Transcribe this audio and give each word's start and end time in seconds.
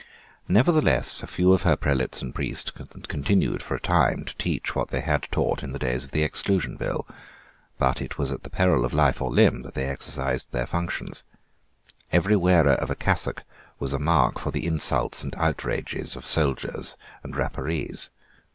Nevertheless 0.47 1.21
a 1.21 1.27
few 1.27 1.53
of 1.53 1.61
her 1.61 1.75
prelates 1.75 2.23
and 2.23 2.33
priests 2.33 2.71
continued 3.07 3.61
for 3.61 3.75
a 3.75 3.79
time 3.79 4.25
to 4.25 4.35
teach 4.37 4.75
what 4.75 4.87
they 4.87 5.01
had 5.01 5.27
taught 5.29 5.61
in 5.61 5.73
the 5.73 5.77
days 5.77 6.03
of 6.03 6.09
the 6.09 6.23
Exclusion 6.23 6.75
Bill. 6.75 7.05
But 7.77 8.01
it 8.01 8.17
was 8.17 8.31
at 8.31 8.41
the 8.41 8.49
peril 8.49 8.83
of 8.83 8.95
life 8.95 9.21
or 9.21 9.29
limb 9.29 9.61
that 9.61 9.75
they 9.75 9.85
exercised 9.85 10.51
their 10.51 10.65
functions. 10.65 11.21
Every 12.11 12.35
wearer 12.35 12.71
of 12.71 12.89
a 12.89 12.95
cassock 12.95 13.43
was 13.77 13.93
a 13.93 13.99
mark 13.99 14.39
for 14.39 14.49
the 14.49 14.65
insults 14.65 15.23
and 15.23 15.35
outrages 15.35 16.15
of 16.15 16.25
soldiers 16.25 16.95
and 17.23 17.35
Rapparees. 17.35 18.09